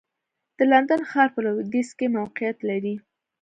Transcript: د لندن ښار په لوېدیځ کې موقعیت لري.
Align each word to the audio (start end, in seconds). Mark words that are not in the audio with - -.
د 0.57 0.59
لندن 0.71 1.01
ښار 1.09 1.27
په 1.33 1.39
لوېدیځ 1.45 1.89
کې 1.97 2.13
موقعیت 2.17 2.57
لري. 2.69 2.95